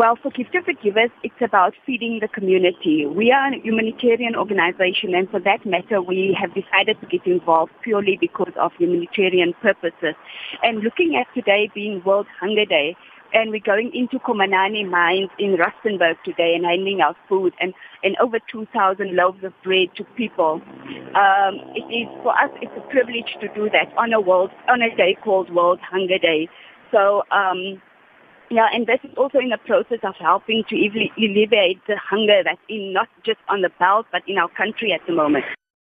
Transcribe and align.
Well, 0.00 0.16
for 0.16 0.30
Gift 0.30 0.54
of 0.54 0.64
the 0.64 0.72
Givers, 0.72 1.10
it's 1.22 1.42
about 1.42 1.74
feeding 1.84 2.20
the 2.22 2.28
community. 2.28 3.04
We 3.04 3.30
are 3.32 3.52
a 3.52 3.60
humanitarian 3.60 4.34
organization, 4.34 5.14
and 5.14 5.28
for 5.28 5.40
that 5.40 5.66
matter, 5.66 6.00
we 6.00 6.34
have 6.40 6.54
decided 6.54 6.98
to 7.02 7.06
get 7.06 7.26
involved 7.26 7.72
purely 7.82 8.16
because 8.18 8.54
of 8.58 8.72
humanitarian 8.78 9.52
purposes. 9.60 10.14
And 10.62 10.80
looking 10.80 11.16
at 11.20 11.26
today 11.34 11.70
being 11.74 12.02
World 12.02 12.26
Hunger 12.40 12.64
Day, 12.64 12.96
and 13.34 13.50
we're 13.50 13.60
going 13.60 13.90
into 13.92 14.18
Komanani 14.18 14.88
mines 14.88 15.28
in 15.38 15.58
Rustenburg 15.58 16.16
today 16.24 16.54
and 16.56 16.64
handing 16.64 17.02
out 17.02 17.16
food 17.28 17.52
and, 17.60 17.74
and 18.02 18.16
over 18.22 18.38
2,000 18.50 19.14
loaves 19.14 19.44
of 19.44 19.52
bread 19.62 19.88
to 19.96 20.04
people. 20.16 20.62
Um, 21.12 21.60
it 21.76 21.84
is 21.92 22.08
for 22.22 22.32
us, 22.32 22.50
it's 22.62 22.72
a 22.74 22.88
privilege 22.88 23.36
to 23.42 23.48
do 23.48 23.68
that 23.68 23.92
on 23.98 24.14
a 24.14 24.20
world 24.22 24.50
on 24.66 24.80
a 24.80 24.96
day 24.96 25.18
called 25.22 25.54
World 25.54 25.78
Hunger 25.82 26.18
Day. 26.18 26.48
So 26.90 27.22
um, 27.30 27.82
yeah, 28.50 28.68
and 28.72 28.86
this 28.86 28.98
is 29.04 29.10
also 29.16 29.38
in 29.38 29.50
the 29.50 29.58
process 29.58 30.00
of 30.02 30.14
helping 30.16 30.64
to 30.68 30.76
alleviate 30.76 31.78
the 31.86 31.96
hunger 31.96 32.42
that's 32.44 32.60
in 32.68 32.92
not 32.92 33.08
just 33.24 33.38
on 33.48 33.62
the 33.62 33.70
belt 33.78 34.06
but 34.10 34.22
in 34.26 34.38
our 34.38 34.48
country 34.48 34.92
at 34.92 35.00
the 35.06 35.12
moment. 35.12 35.44